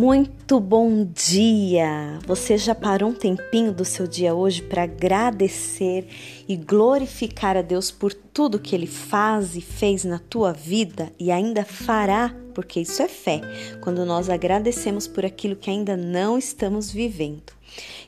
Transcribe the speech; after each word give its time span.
Muito 0.00 0.58
bom 0.58 1.04
dia! 1.04 2.18
Você 2.26 2.56
já 2.56 2.74
parou 2.74 3.10
um 3.10 3.14
tempinho 3.14 3.70
do 3.70 3.84
seu 3.84 4.06
dia 4.06 4.34
hoje 4.34 4.62
para 4.62 4.84
agradecer 4.84 6.08
e 6.48 6.56
glorificar 6.56 7.54
a 7.54 7.60
Deus 7.60 7.90
por 7.90 8.14
tudo 8.14 8.58
que 8.58 8.74
Ele 8.74 8.86
faz 8.86 9.56
e 9.56 9.60
fez 9.60 10.02
na 10.02 10.18
tua 10.18 10.54
vida 10.54 11.12
e 11.20 11.30
ainda 11.30 11.66
fará? 11.66 12.34
Porque 12.54 12.80
isso 12.80 13.02
é 13.02 13.08
fé, 13.08 13.42
quando 13.82 14.06
nós 14.06 14.30
agradecemos 14.30 15.06
por 15.06 15.22
aquilo 15.22 15.54
que 15.54 15.68
ainda 15.68 15.98
não 15.98 16.38
estamos 16.38 16.90
vivendo. 16.90 17.52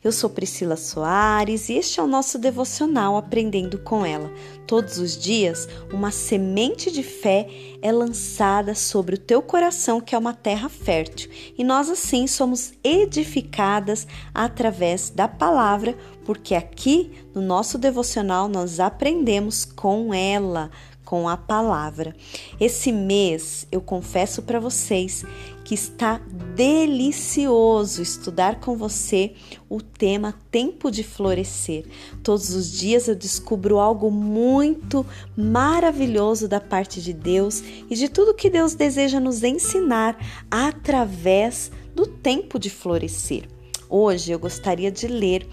Eu 0.03 0.11
sou 0.11 0.29
Priscila 0.29 0.77
Soares 0.77 1.69
e 1.69 1.75
este 1.75 2.01
é 2.01 2.03
o 2.03 2.09
nosso 2.09 2.39
devocional 2.39 3.17
Aprendendo 3.17 3.79
com 3.79 4.05
ela. 4.05 4.33
Todos 4.67 4.99
os 4.99 5.17
dias, 5.17 5.69
uma 5.93 6.11
semente 6.11 6.91
de 6.91 7.03
fé 7.03 7.49
é 7.81 7.93
lançada 7.93 8.75
sobre 8.75 9.15
o 9.15 9.19
teu 9.19 9.41
coração, 9.43 10.01
que 10.01 10.15
é 10.15 10.19
uma 10.19 10.35
terra 10.35 10.69
fértil, 10.69 11.31
e 11.57 11.63
nós 11.63 11.91
assim 11.91 12.27
somos 12.27 12.73
edificadas 12.83 14.07
através 14.33 15.11
da 15.11 15.29
palavra, 15.29 15.97
porque 16.25 16.55
aqui 16.55 17.13
no 17.35 17.43
nosso 17.43 17.79
devocional 17.79 18.49
nós 18.49 18.81
aprendemos 18.81 19.65
com 19.65 20.15
ela 20.15 20.71
com 21.13 21.29
a 21.29 21.37
palavra. 21.37 22.17
Esse 22.59 22.91
mês, 22.91 23.67
eu 23.71 23.83
confesso 23.83 24.41
para 24.41 24.59
vocês 24.59 25.23
que 25.63 25.75
está 25.75 26.23
delicioso 26.57 28.01
estudar 28.01 28.61
com 28.61 28.79
você 28.79 29.35
o 29.69 29.83
tema 29.83 30.35
Tempo 30.51 30.91
de 30.91 31.05
Florescer. 31.05 31.85
Todos 32.23 32.55
os 32.55 32.73
dias 32.73 33.09
eu 33.09 33.15
descubro 33.15 33.79
algo 33.79 34.11
muito 34.11 35.05
maravilhoso 35.37 36.49
da 36.49 36.63
parte 36.63 37.03
de 37.03 37.13
Deus 37.13 37.63
e 37.91 37.95
de 37.95 38.09
tudo 38.09 38.33
que 38.33 38.49
Deus 38.49 38.75
deseja 38.75 39.21
nos 39.21 39.43
ensinar 39.43 40.17
através 40.51 41.71
do 41.95 42.07
tempo 42.07 42.59
de 42.59 42.71
florescer. 42.71 43.47
Hoje 43.87 44.33
eu 44.33 44.39
gostaria 44.39 44.91
de 44.91 45.09
ler 45.09 45.47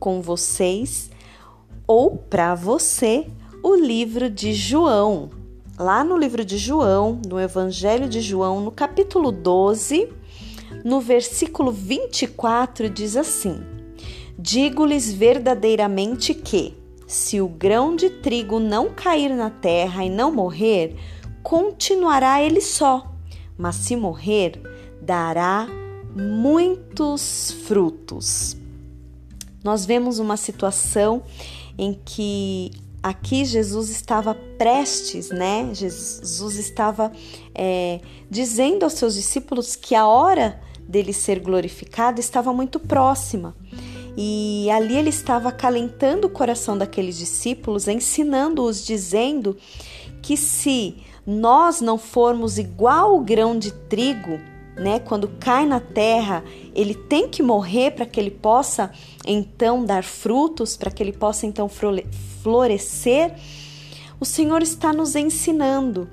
com 0.00 0.22
vocês 0.22 1.10
ou 1.86 2.16
para 2.16 2.54
você 2.54 3.26
o 3.62 3.76
livro 3.76 4.28
de 4.28 4.52
João. 4.52 5.30
Lá 5.78 6.02
no 6.02 6.16
livro 6.16 6.44
de 6.44 6.58
João, 6.58 7.20
no 7.26 7.40
Evangelho 7.40 8.08
de 8.08 8.20
João, 8.20 8.60
no 8.60 8.70
capítulo 8.70 9.30
12, 9.30 10.08
no 10.84 11.00
versículo 11.00 11.70
24, 11.70 12.90
diz 12.90 13.16
assim: 13.16 13.62
Digo-lhes 14.38 15.12
verdadeiramente 15.12 16.34
que, 16.34 16.74
se 17.06 17.40
o 17.40 17.48
grão 17.48 17.94
de 17.94 18.10
trigo 18.10 18.58
não 18.58 18.90
cair 18.90 19.30
na 19.30 19.48
terra 19.48 20.04
e 20.04 20.10
não 20.10 20.32
morrer, 20.32 20.96
continuará 21.42 22.42
ele 22.42 22.60
só, 22.60 23.12
mas 23.56 23.76
se 23.76 23.94
morrer, 23.94 24.60
dará 25.00 25.68
muitos 26.14 27.52
frutos. 27.64 28.56
Nós 29.64 29.86
vemos 29.86 30.18
uma 30.18 30.36
situação 30.36 31.22
em 31.78 31.98
que 32.04 32.70
aqui 33.02 33.44
Jesus 33.44 33.90
estava 33.90 34.34
prestes, 34.34 35.30
né? 35.30 35.70
Jesus 35.72 36.56
estava 36.56 37.10
é, 37.54 38.00
dizendo 38.30 38.84
aos 38.84 38.92
seus 38.92 39.14
discípulos 39.14 39.74
que 39.74 39.94
a 39.94 40.06
hora 40.06 40.60
dele 40.86 41.12
ser 41.12 41.40
glorificado 41.40 42.20
estava 42.20 42.52
muito 42.52 42.78
próxima. 42.78 43.54
E 44.16 44.68
ali 44.70 44.96
ele 44.96 45.08
estava 45.08 45.48
acalentando 45.48 46.26
o 46.26 46.30
coração 46.30 46.76
daqueles 46.76 47.16
discípulos, 47.16 47.88
ensinando-os, 47.88 48.84
dizendo 48.84 49.56
que 50.20 50.36
se 50.36 50.96
nós 51.26 51.80
não 51.80 51.96
formos 51.96 52.58
igual 52.58 53.16
o 53.16 53.20
grão 53.20 53.58
de 53.58 53.72
trigo, 53.72 54.38
né, 54.76 54.98
quando 54.98 55.28
cai 55.28 55.66
na 55.66 55.80
terra, 55.80 56.44
ele 56.74 56.94
tem 56.94 57.28
que 57.28 57.42
morrer 57.42 57.92
para 57.92 58.06
que 58.06 58.18
ele 58.18 58.30
possa 58.30 58.90
então 59.26 59.84
dar 59.84 60.02
frutos, 60.02 60.76
para 60.76 60.90
que 60.90 61.02
ele 61.02 61.12
possa 61.12 61.46
então 61.46 61.68
florescer. 62.42 63.34
O 64.18 64.24
Senhor 64.24 64.62
está 64.62 64.92
nos 64.92 65.14
ensinando 65.14 66.08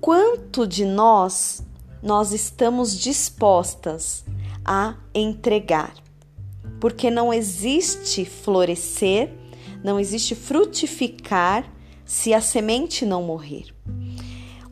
quanto 0.00 0.66
de 0.66 0.84
nós 0.84 1.62
nós 2.02 2.32
estamos 2.32 2.96
dispostas 2.98 4.24
a 4.64 4.94
entregar. 5.14 5.94
Porque 6.80 7.10
não 7.10 7.32
existe 7.32 8.24
florescer, 8.24 9.32
não 9.82 9.98
existe 9.98 10.34
frutificar 10.34 11.70
se 12.04 12.32
a 12.32 12.40
semente 12.40 13.04
não 13.04 13.22
morrer. 13.22 13.66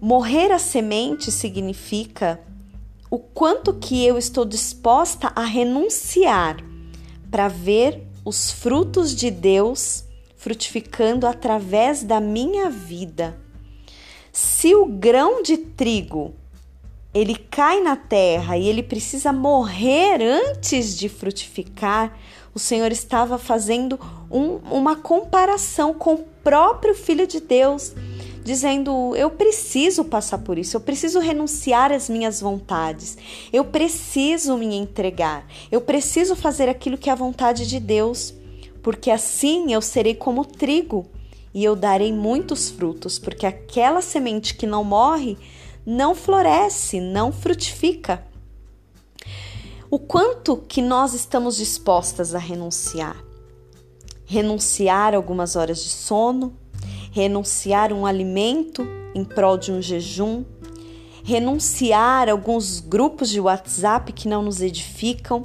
Morrer 0.00 0.53
a 0.53 0.58
semente 0.58 1.32
significa 1.32 2.41
o 3.14 3.19
quanto 3.20 3.72
que 3.75 4.04
eu 4.04 4.19
estou 4.19 4.44
disposta 4.44 5.30
a 5.36 5.44
renunciar 5.44 6.56
para 7.30 7.47
ver 7.47 8.02
os 8.25 8.50
frutos 8.50 9.14
de 9.14 9.30
Deus 9.30 10.02
frutificando 10.36 11.24
através 11.24 12.03
da 12.03 12.19
minha 12.19 12.69
vida. 12.69 13.38
Se 14.32 14.74
o 14.74 14.86
grão 14.86 15.44
de 15.44 15.56
trigo 15.56 16.34
ele 17.14 17.36
cai 17.36 17.80
na 17.80 17.94
terra 17.94 18.58
e 18.58 18.66
ele 18.66 18.82
precisa 18.82 19.32
morrer 19.32 20.20
antes 20.20 20.98
de 20.98 21.08
frutificar, 21.08 22.19
o 22.53 22.58
Senhor 22.58 22.91
estava 22.91 23.38
fazendo 23.38 23.97
um, 24.28 24.56
uma 24.72 24.97
comparação 24.97 25.94
com 25.94 26.14
o 26.14 26.24
próprio 26.42 26.97
Filho 26.97 27.28
de 27.28 27.38
Deus 27.38 27.94
dizendo: 28.44 29.16
eu 29.16 29.31
preciso 29.31 30.05
passar 30.05 30.38
por 30.38 30.59
isso, 30.59 30.77
eu 30.77 30.81
preciso 30.81 31.19
renunciar 31.19 31.91
às 31.91 32.09
minhas 32.09 32.41
vontades, 32.41 33.16
eu 33.53 33.65
preciso 33.65 34.56
me 34.56 34.77
entregar, 34.77 35.47
eu 35.72 35.81
preciso 35.81 36.37
fazer 36.37 36.69
aquilo 36.69 36.99
que 36.99 37.09
é 37.09 37.12
a 37.12 37.16
vontade 37.16 37.66
de 37.66 37.81
Deus, 37.81 38.34
porque 38.83 39.10
assim 39.10 39.72
eu 39.72 39.81
serei 39.81 40.15
como 40.15 40.44
trigo 40.44 41.06
e 41.53 41.65
eu 41.65 41.75
darei 41.75 42.12
muitos 42.12 42.69
frutos, 42.69 43.19
porque 43.19 43.47
aquela 43.47 44.03
semente 44.03 44.54
que 44.54 44.66
não 44.66 44.84
morre 44.84 45.38
não 45.87 46.15
floresce, 46.15 47.00
não 47.00 47.31
frutifica. 47.31 48.25
O 49.91 49.99
quanto 49.99 50.56
que 50.56 50.81
nós 50.81 51.12
estamos 51.15 51.56
dispostas 51.56 52.34
a 52.34 52.38
renunciar? 52.38 53.22
Renunciar 54.25 55.15
algumas 55.15 55.56
horas 55.56 55.84
de 55.84 55.91
sono, 55.91 56.56
renunciar 57.14 57.92
um 57.92 58.04
alimento 58.04 58.84
em 59.14 59.25
prol 59.25 59.56
de 59.56 59.70
um 59.70 59.80
jejum, 59.80 60.44
renunciar 61.22 62.28
alguns 62.28 62.80
grupos 62.80 63.30
de 63.30 63.38
WhatsApp 63.38 64.12
que 64.12 64.26
não 64.26 64.42
nos 64.42 64.60
edificam, 64.60 65.44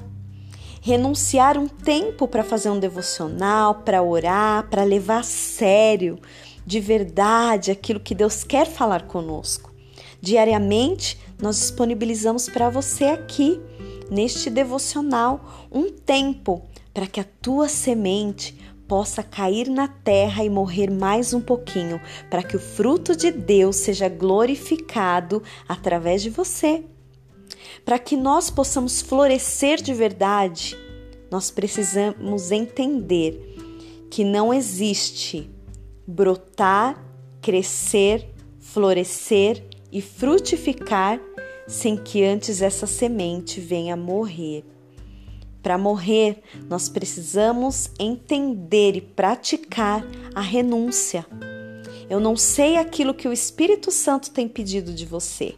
renunciar 0.82 1.60
um 1.60 1.68
tempo 1.68 2.28
para 2.28 2.44
fazer 2.44 2.72
um 2.72 2.80
devocional, 2.80 3.76
para 3.76 4.02
orar, 4.02 4.68
para 4.68 4.84
levar 4.84 5.20
a 5.20 5.24
sério, 5.24 6.18
de 6.66 6.80
verdade, 6.80 7.70
aquilo 7.70 8.00
que 8.00 8.16
Deus 8.16 8.44
quer 8.44 8.66
falar 8.66 9.04
conosco. 9.04 9.72
Diariamente, 10.20 11.20
nós 11.40 11.60
disponibilizamos 11.60 12.50
para 12.50 12.68
você 12.72 13.06
aqui, 13.06 13.62
neste 14.10 14.50
devocional, 14.50 15.68
um 15.72 15.92
tempo 15.92 16.64
para 16.96 17.06
que 17.06 17.20
a 17.20 17.26
tua 17.40 17.70
semente 17.70 18.58
possa 18.90 19.22
cair 19.22 19.70
na 19.70 19.88
terra 19.88 20.44
e 20.44 20.50
morrer 20.50 20.90
mais 20.90 21.32
um 21.32 21.40
pouquinho, 21.40 22.02
para 22.28 22.42
que 22.42 22.58
o 22.58 22.60
fruto 22.60 23.16
de 23.16 23.30
Deus 23.30 23.76
seja 23.76 24.10
glorificado 24.10 25.44
através 25.68 26.24
de 26.24 26.32
você. 26.32 26.84
Para 27.86 28.00
que 28.00 28.18
nós 28.18 28.50
possamos 28.50 29.00
florescer 29.00 29.80
de 29.80 29.94
verdade, 29.94 30.76
nós 31.30 31.52
precisamos 31.52 32.52
entender 32.52 33.56
que 34.10 34.24
não 34.24 34.52
existe 34.52 35.48
brotar, 36.08 37.00
crescer, 37.40 38.28
florescer 38.60 39.64
e 39.92 40.02
frutificar 40.02 41.22
sem 41.68 41.96
que 41.96 42.24
antes 42.24 42.60
essa 42.60 42.88
semente 42.88 43.62
venha 43.62 43.96
morrer. 43.96 44.66
Para 45.62 45.78
morrer, 45.78 46.42
nós 46.70 46.88
precisamos 46.88 47.90
entender 48.00 48.96
e 48.96 49.02
praticar 49.02 50.06
a 50.34 50.42
renúncia. 50.42 51.26
Eu 52.10 52.20
não 52.20 52.36
sei 52.36 52.78
aquilo 52.78 53.14
que 53.14 53.28
o 53.28 53.34
Espírito 53.34 53.92
Santo 53.92 54.32
tem 54.32 54.48
pedido 54.48 54.94
de 54.94 55.06
você. 55.06 55.56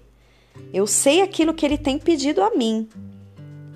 Eu 0.73 0.85
sei 0.87 1.21
aquilo 1.21 1.53
que 1.53 1.65
ele 1.65 1.77
tem 1.77 1.97
pedido 1.97 2.41
a 2.41 2.55
mim. 2.55 2.89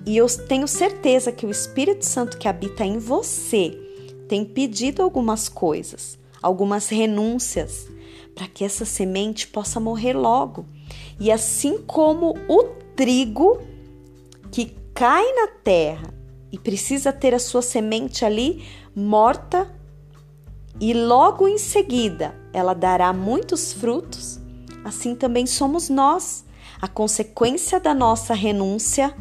E 0.04 0.16
eu 0.16 0.26
tenho 0.46 0.68
certeza 0.68 1.32
que 1.32 1.46
o 1.46 1.50
Espírito 1.50 2.04
Santo 2.04 2.38
que 2.38 2.48
habita 2.48 2.84
em 2.84 2.98
você 2.98 3.76
tem 4.28 4.44
pedido 4.44 5.02
algumas 5.02 5.48
coisas, 5.48 6.18
algumas 6.42 6.88
renúncias, 6.88 7.88
para 8.34 8.46
que 8.46 8.64
essa 8.64 8.84
semente 8.84 9.48
possa 9.48 9.80
morrer 9.80 10.12
logo. 10.12 10.66
E 11.18 11.32
assim 11.32 11.78
como 11.78 12.34
o 12.48 12.64
trigo 12.94 13.60
que 14.52 14.76
cai 14.96 15.30
na 15.34 15.46
terra 15.46 16.08
e 16.50 16.58
precisa 16.58 17.12
ter 17.12 17.34
a 17.34 17.38
sua 17.38 17.60
semente 17.60 18.24
ali 18.24 18.64
morta 18.94 19.70
e 20.80 20.94
logo 20.94 21.46
em 21.46 21.58
seguida 21.58 22.34
ela 22.50 22.72
dará 22.72 23.12
muitos 23.12 23.74
frutos, 23.74 24.40
assim 24.82 25.14
também 25.14 25.44
somos 25.44 25.90
nós. 25.90 26.46
A 26.80 26.88
consequência 26.88 27.78
da 27.78 27.92
nossa 27.92 28.32
renúncia 28.32 29.14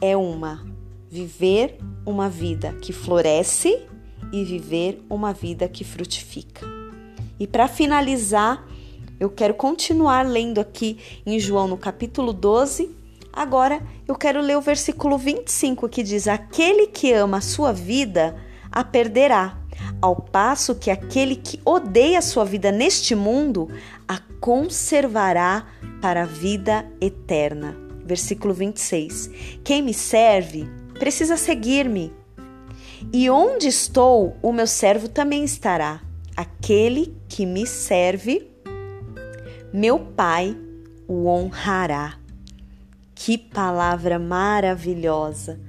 é 0.00 0.16
uma: 0.16 0.66
viver 1.10 1.78
uma 2.06 2.30
vida 2.30 2.72
que 2.80 2.90
floresce 2.90 3.86
e 4.32 4.42
viver 4.42 5.04
uma 5.10 5.34
vida 5.34 5.68
que 5.68 5.84
frutifica. 5.84 6.66
E 7.38 7.46
para 7.46 7.68
finalizar, 7.68 8.66
eu 9.18 9.28
quero 9.28 9.52
continuar 9.52 10.26
lendo 10.26 10.60
aqui 10.60 10.98
em 11.26 11.38
João 11.38 11.68
no 11.68 11.76
capítulo 11.76 12.32
12. 12.32 12.99
Agora 13.32 13.80
eu 14.06 14.14
quero 14.14 14.40
ler 14.40 14.56
o 14.56 14.60
versículo 14.60 15.16
25 15.16 15.88
que 15.88 16.02
diz: 16.02 16.26
Aquele 16.26 16.88
que 16.88 17.12
ama 17.12 17.38
a 17.38 17.42
sua 17.42 17.72
vida 17.72 18.36
a 18.70 18.84
perderá, 18.84 19.58
ao 20.00 20.16
passo 20.16 20.74
que 20.74 20.90
aquele 20.90 21.36
que 21.36 21.60
odeia 21.64 22.18
a 22.18 22.22
sua 22.22 22.44
vida 22.44 22.70
neste 22.70 23.14
mundo 23.14 23.68
a 24.06 24.18
conservará 24.40 25.66
para 26.00 26.22
a 26.22 26.26
vida 26.26 26.86
eterna. 27.00 27.76
Versículo 28.04 28.52
26. 28.52 29.30
Quem 29.62 29.82
me 29.82 29.94
serve 29.94 30.68
precisa 30.98 31.36
seguir-me. 31.36 32.12
E 33.12 33.30
onde 33.30 33.68
estou, 33.68 34.36
o 34.42 34.52
meu 34.52 34.66
servo 34.66 35.08
também 35.08 35.44
estará. 35.44 36.00
Aquele 36.36 37.16
que 37.28 37.46
me 37.46 37.66
serve, 37.66 38.50
meu 39.72 39.98
Pai 39.98 40.56
o 41.06 41.26
honrará. 41.26 42.19
Que 43.22 43.36
palavra 43.36 44.18
maravilhosa! 44.18 45.60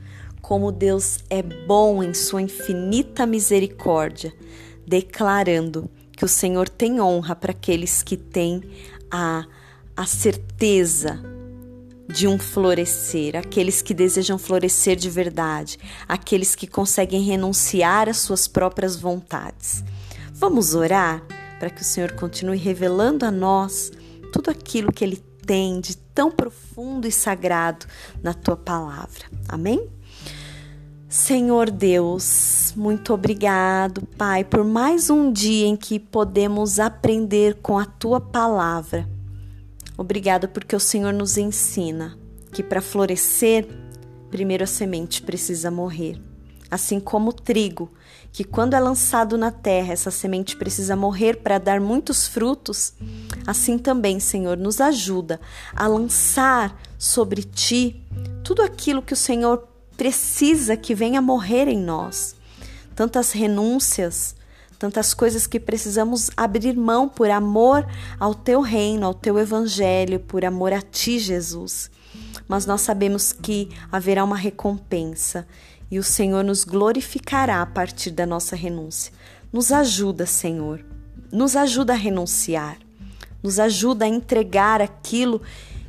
Como 0.42 0.72
Deus 0.72 1.20
é 1.30 1.44
bom 1.44 2.02
em 2.02 2.14
sua 2.14 2.42
infinita 2.42 3.26
misericórdia, 3.26 4.34
declarando 4.88 5.92
que 6.16 6.24
o 6.24 6.30
Senhor 6.30 6.70
tem 6.70 7.02
honra 7.02 7.36
para 7.36 7.52
aqueles 7.52 8.02
que 8.02 8.16
têm 8.16 8.64
a, 9.12 9.46
a 9.98 10.06
certeza 10.06 11.22
de 12.08 12.26
um 12.26 12.40
florescer, 12.40 13.36
aqueles 13.36 13.82
que 13.82 13.94
desejam 13.94 14.38
florescer 14.38 14.96
de 14.96 15.10
verdade, 15.10 15.78
aqueles 16.08 16.56
que 16.56 16.68
conseguem 16.68 17.22
renunciar 17.22 18.08
às 18.08 18.20
suas 18.20 18.48
próprias 18.48 18.96
vontades. 18.96 19.84
Vamos 20.32 20.74
orar 20.74 21.22
para 21.60 21.70
que 21.70 21.82
o 21.82 21.86
Senhor 21.86 22.14
continue 22.14 22.58
revelando 22.58 23.26
a 23.26 23.32
nós 23.32 23.92
tudo 24.32 24.50
aquilo 24.50 24.94
que 24.94 25.04
Ele 25.04 25.31
tem 25.52 25.82
de 25.82 25.98
tão 25.98 26.32
profundo 26.32 27.06
e 27.06 27.12
sagrado 27.12 27.86
na 28.24 28.34
tua 28.34 28.56
palavra. 28.56 29.26
Amém? 29.50 29.86
Senhor 31.10 31.70
Deus, 31.70 32.74
muito 32.74 33.14
obrigado, 33.14 34.08
Pai, 34.18 34.46
por 34.46 34.64
mais 34.64 35.10
um 35.10 35.30
dia 35.30 35.68
em 35.68 35.76
que 35.76 36.00
podemos 36.00 36.80
aprender 36.80 37.56
com 37.56 37.78
a 37.78 37.84
tua 37.84 38.22
palavra. 38.22 39.06
Obrigado 39.98 40.48
porque 40.48 40.74
o 40.74 40.80
Senhor 40.80 41.12
nos 41.12 41.38
ensina 41.38 42.18
que 42.54 42.64
para 42.64 42.80
florescer, 42.80 43.68
primeiro 44.30 44.64
a 44.64 44.68
semente 44.68 45.22
precisa 45.22 45.70
morrer. 45.70 46.31
Assim 46.72 47.02
como 47.02 47.32
o 47.32 47.34
trigo, 47.34 47.92
que 48.32 48.46
quando 48.46 48.76
é 48.76 48.80
lançado 48.80 49.38
na 49.38 49.52
terra, 49.52 49.92
essa 49.92 50.10
semente 50.10 50.56
precisa 50.56 50.96
morrer 50.96 51.38
para 51.38 51.58
dar 51.58 51.82
muitos 51.82 52.28
frutos, 52.28 52.94
assim 53.46 53.78
também, 53.78 54.22
Senhor, 54.22 54.58
nos 54.58 54.80
ajuda 54.80 55.40
a 55.76 55.86
lançar 55.86 56.82
sobre 56.98 57.44
ti 57.44 58.02
tudo 58.42 58.62
aquilo 58.62 59.02
que 59.02 59.14
o 59.14 59.18
Senhor 59.18 59.68
precisa 59.98 60.78
que 60.78 60.96
venha 60.96 61.22
morrer 61.22 61.68
em 61.68 61.78
nós. 61.78 62.36
Tantas 62.96 63.34
renúncias, 63.34 64.36
tantas 64.80 65.14
coisas 65.14 65.46
que 65.46 65.60
precisamos 65.60 66.32
abrir 66.36 66.76
mão 66.76 67.08
por 67.08 67.30
amor 67.30 67.86
ao 68.20 68.34
teu 68.34 68.62
reino, 68.62 69.06
ao 69.06 69.14
teu 69.14 69.38
evangelho, 69.38 70.20
por 70.20 70.46
amor 70.46 70.74
a 70.74 70.82
ti, 70.82 71.20
Jesus. 71.20 71.92
Mas 72.52 72.66
nós 72.66 72.82
sabemos 72.82 73.32
que 73.32 73.70
haverá 73.90 74.26
uma 74.26 74.36
recompensa 74.36 75.48
e 75.90 75.98
o 75.98 76.04
Senhor 76.04 76.44
nos 76.44 76.66
glorificará 76.66 77.62
a 77.62 77.66
partir 77.66 78.12
da 78.12 78.26
nossa 78.26 78.58
renúncia. 78.58 79.14
Nos 79.54 79.72
ajuda, 79.72 80.26
Senhor. 80.26 80.84
Nos 81.32 81.56
ajuda 81.56 81.94
a 81.94 81.96
renunciar. 81.96 82.78
Nos 83.42 83.58
ajuda 83.58 84.04
a 84.04 84.10
entregar 84.10 84.82
aquilo 84.82 85.42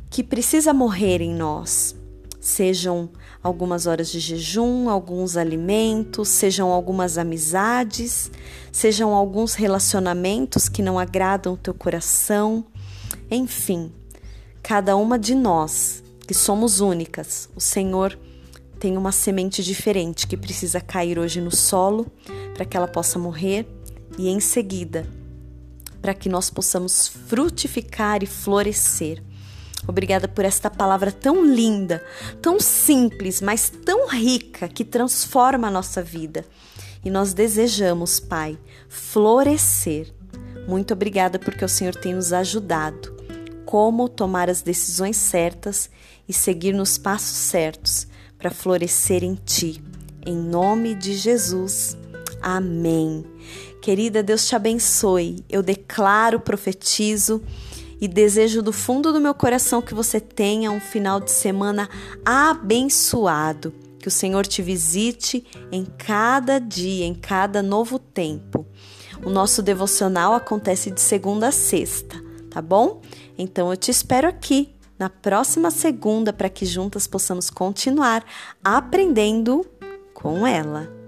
que 0.09 0.23
precisa 0.23 0.73
morrer 0.73 1.19
em 1.19 1.35
nós. 1.35 1.97
Sejam 2.39 3.09
algumas 3.43 3.85
horas 3.85 4.09
de 4.09 4.21
jejum, 4.21 4.89
alguns 4.89 5.35
alimentos, 5.35 6.29
sejam 6.29 6.69
algumas 6.71 7.17
amizades, 7.17 8.31
sejam 8.71 9.13
alguns 9.13 9.53
relacionamentos 9.53 10.69
que 10.69 10.81
não 10.81 10.97
agradam 10.97 11.55
o 11.55 11.57
teu 11.57 11.73
coração. 11.73 12.63
Enfim, 13.29 13.91
cada 14.61 14.95
uma 14.95 15.19
de 15.19 15.35
nós, 15.35 16.02
que 16.27 16.33
somos 16.33 16.79
únicas, 16.79 17.49
o 17.55 17.59
Senhor 17.59 18.17
tem 18.79 18.97
uma 18.97 19.11
semente 19.11 19.63
diferente 19.63 20.27
que 20.27 20.37
precisa 20.37 20.81
cair 20.81 21.19
hoje 21.19 21.39
no 21.39 21.55
solo 21.55 22.11
para 22.53 22.65
que 22.65 22.75
ela 22.75 22.87
possa 22.87 23.17
morrer 23.17 23.65
e 24.17 24.29
em 24.29 24.39
seguida 24.39 25.07
para 26.01 26.13
que 26.13 26.27
nós 26.27 26.49
possamos 26.49 27.07
frutificar 27.07 28.23
e 28.23 28.25
florescer 28.25 29.23
Obrigada 29.87 30.27
por 30.27 30.45
esta 30.45 30.69
palavra 30.69 31.11
tão 31.11 31.45
linda, 31.45 32.03
tão 32.41 32.59
simples, 32.59 33.41
mas 33.41 33.69
tão 33.69 34.07
rica 34.07 34.67
que 34.67 34.85
transforma 34.85 35.67
a 35.67 35.71
nossa 35.71 36.01
vida. 36.01 36.45
E 37.03 37.09
nós 37.09 37.33
desejamos, 37.33 38.19
Pai, 38.19 38.57
florescer. 38.87 40.13
Muito 40.67 40.93
obrigada 40.93 41.37
porque 41.37 41.65
o 41.65 41.69
Senhor 41.69 41.93
tem 41.93 42.13
nos 42.13 42.31
ajudado 42.31 43.12
como 43.65 44.09
tomar 44.09 44.49
as 44.49 44.61
decisões 44.61 45.17
certas 45.17 45.89
e 46.27 46.33
seguir 46.33 46.73
nos 46.73 46.97
passos 46.97 47.37
certos 47.37 48.07
para 48.37 48.51
florescer 48.51 49.23
em 49.23 49.35
Ti. 49.35 49.83
Em 50.25 50.35
nome 50.35 50.95
de 50.95 51.13
Jesus. 51.13 51.97
Amém. 52.41 53.25
Querida, 53.81 54.23
Deus 54.23 54.47
te 54.47 54.55
abençoe. 54.55 55.43
Eu 55.49 55.61
declaro, 55.61 56.39
profetizo 56.39 57.41
e 57.99 58.07
desejo 58.07 58.61
do 58.61 58.73
fundo 58.73 59.11
do 59.11 59.19
meu 59.19 59.33
coração 59.33 59.81
que 59.81 59.93
você 59.93 60.19
tenha 60.19 60.71
um 60.71 60.79
final 60.79 61.19
de 61.19 61.31
semana 61.31 61.89
abençoado. 62.25 63.73
Que 63.99 64.07
o 64.07 64.11
Senhor 64.11 64.45
te 64.45 64.61
visite 64.61 65.45
em 65.71 65.85
cada 65.85 66.59
dia, 66.59 67.05
em 67.05 67.13
cada 67.13 67.61
novo 67.61 67.97
tempo. 67.97 68.65
O 69.25 69.29
nosso 69.29 69.61
devocional 69.61 70.33
acontece 70.33 70.91
de 70.91 70.99
segunda 70.99 71.47
a 71.47 71.51
sexta, 71.51 72.21
tá 72.53 72.61
bom? 72.61 73.01
Então 73.37 73.71
eu 73.71 73.75
te 73.75 73.89
espero 73.89 74.27
aqui 74.27 74.75
na 74.97 75.09
próxima 75.09 75.71
segunda 75.71 76.31
para 76.31 76.49
que 76.49 76.65
juntas 76.65 77.07
possamos 77.07 77.49
continuar 77.49 78.23
aprendendo 78.63 79.65
com 80.13 80.45
ela. 80.45 81.02